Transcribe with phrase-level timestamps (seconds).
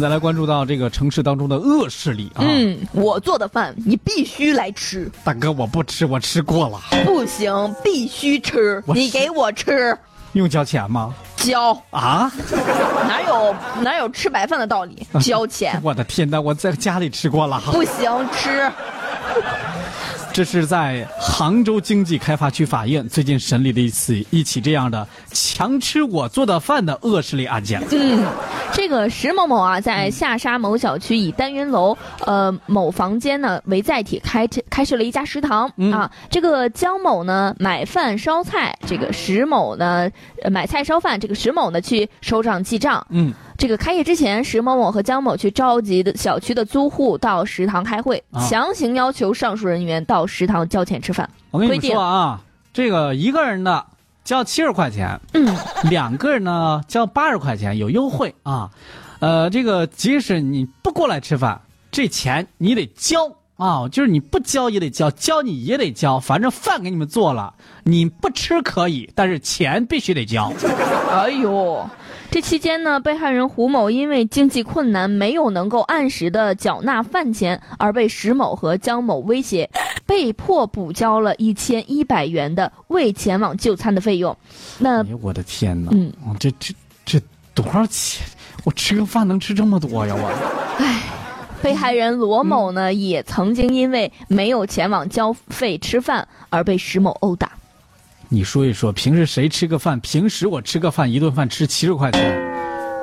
[0.00, 2.40] 再来关注到这个城市当中的恶势力啊！
[2.40, 9.96] 嗯，我做的饭你必须来吃，大哥我不吃，我吃过了，不行，必须吃，你给我吃，
[10.32, 11.14] 用交钱吗？
[11.36, 12.30] 交，啊！
[13.08, 15.06] 哪有哪有吃白饭的道理？
[15.20, 17.60] 交钱，我的天哪，我在家里吃过了。
[17.66, 18.70] 不行，吃。
[20.32, 27.82] 这是在杭州经济开发区法院最近审理的一次一起这样的强吃我做的饭的恶势力案件。
[27.90, 28.26] 嗯，
[28.72, 36.10] 这个石某某啊，在下沙某小区以单元楼呃某房间呢为载体开开设了一家食堂、嗯啊。
[36.30, 40.10] 这个江某呢买饭烧菜，这个石某呢
[40.42, 43.04] 呃买菜烧饭，这个石某呢去收账记账。
[43.10, 51.28] 嗯，这个开业之前，石某某和江某去召集的小区的租户到食堂开会，啊强行要求上述人员到食堂交钱吃饭。
[51.50, 52.40] 我跟你说啊，
[52.72, 53.84] 这个一个人的
[54.26, 55.56] 交七十块钱，嗯，
[55.88, 58.68] 两个人呢交八十块钱有优惠啊。
[59.20, 61.58] 呃，这个即使你不过来吃饭，
[61.92, 70.52] 这钱你得交啊，就是你不交也得交，交你也得交，反正饭给你们做了，你不吃可以，但是钱必须得交。
[71.10, 71.88] 哎呦，
[72.30, 79.70] 这期间呢，被害人胡某因为经济困难，没有能够按时的缴纳饭钱，而被石某和江某威胁，
[80.06, 84.36] 被迫补交了一千一百元的未前往就餐的费用。
[84.78, 85.90] 那哎呦我的天哪！
[85.92, 86.72] 嗯啊，这这
[87.04, 87.20] 这
[87.54, 88.24] 多少钱？
[88.64, 90.14] 我吃个饭能吃这么多呀？
[90.16, 90.28] 我
[90.78, 91.02] 哎
[91.62, 97.50] 被害人罗某呢，也曾经因为没有前往交费吃饭而被石某殴打。
[98.28, 99.98] 你说一说，平时谁吃个饭？
[100.00, 102.20] 平时我吃个饭，一顿饭吃七十块钱，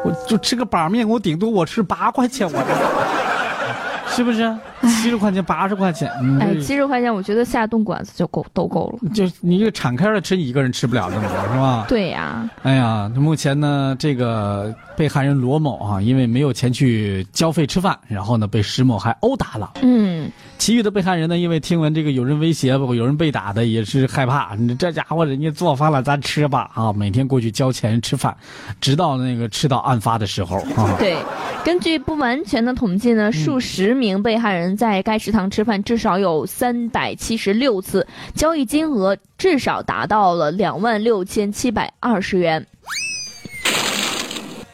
[0.05, 4.55] 我就吃个板面，我顶多我吃八块钱，我这是不是？
[4.89, 9.09] 七十块钱、八十块钱，嗯，哎，七十块钱，我觉得下顿馆子就够都够了。
[9.09, 11.85] 就你这个敞开了吃，你一个人吃不了这么多，是吧？
[11.87, 19.73] 对呀、哎呀，目前呢，这个被害人罗某啊，因为没有钱去交费吃饭，然后呢被石某还殴打了。
[19.81, 24.55] 嗯，其余的被害人呢，因为听闻这个有人威胁，包括有人被打的，也是害怕。
[24.55, 26.93] 你这家伙人家做饭了，咱吃吧啊！
[26.93, 28.35] 每天过去交钱吃饭，
[28.79, 30.95] 直到那个吃到案发的时候啊。
[30.99, 31.15] 对，
[31.63, 42.65] 根据不完全的统计呢，数十名被害人在该食堂吃饭至少有三百七十六次，交易金额至少达到了两万六千七百二十元，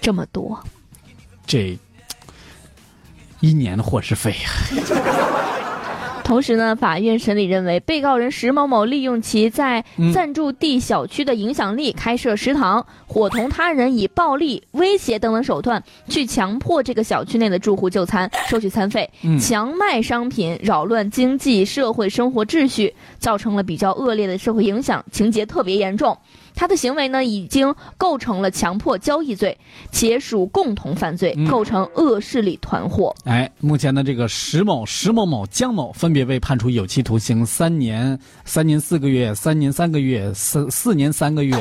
[0.01, 0.61] 这么多。
[1.45, 1.77] 这
[3.39, 4.49] 一年的伙食费呀、
[6.29, 26.15] 同时呢，法院审理认为，被告人石某某利用其在嗯暂住地小区的影响力开设食堂，伙同他人以暴力、威胁等等手段去强迫这个小区内的住户就餐、收取餐费，嗯强卖商品，扰乱经济社会生活秩序，造成了比较恶劣的社会影响，情节特别严重。
[26.59, 29.57] 他的行为呢，已经构成了强迫交易罪，
[29.93, 33.15] 且属共同犯罪，嗯构成恶势力团伙。
[33.23, 41.55] 哎，目前的这个石某、石某某、江某分别被判处有期徒刑三年、三年四个月、三年三个月、四四年三个月，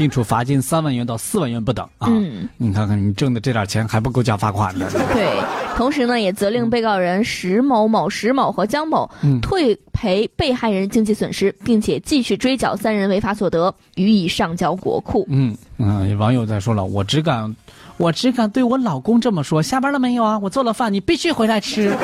[0.00, 2.08] 并处罚金三万元到四万元不等啊！
[2.08, 4.90] 嗯你看看，你挣的这点钱还不够交罚款的。
[5.12, 5.38] 对，
[5.76, 15.26] 同时呢，也责令被告人石某某、石某和姜某嗯退赔被害人经济损失，并且继续追缴三人违法所得，予以上交国库。
[15.28, 17.54] 嗯嗯，网友在说了，我只敢，
[17.98, 19.62] 我只敢对我老公这么说。
[19.62, 20.38] 下班了没有啊？
[20.38, 21.94] 我做了饭，你必须回来吃。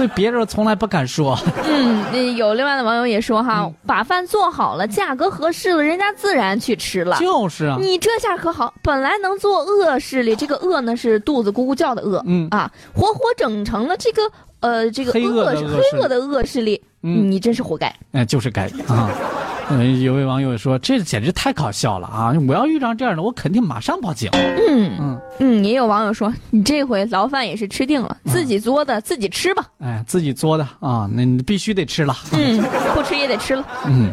[0.00, 1.38] 对别人从来不敢说。
[1.68, 7.18] 嗯，那有另外的网友也说哈，把饭做好了，价格合适了，人家自然去吃了。
[7.18, 14.22] 就是啊，你这下可好，本来能做恶势力，这个恶呢是肚子咕咕叫的恶，嗯啊，活活整成了这个
[14.60, 17.94] 呃这个黑恶黑恶的恶势力，嗯你真是活该。
[18.12, 19.10] 哎，就是该啊。
[19.70, 22.34] 嗯，有位网友说，这简直太搞笑了啊！
[22.48, 24.28] 我要遇上这样的，我肯定马上报警。
[24.32, 29.64] 嗯嗯，嗯，也有网友说，你这回牢饭也是吃定了，自己作的自己吃吧。
[29.78, 32.16] 哎，自己作的啊，那你必须得吃了。
[32.32, 32.60] 嗯，
[32.94, 33.64] 不吃也得吃了。
[33.86, 34.12] 嗯。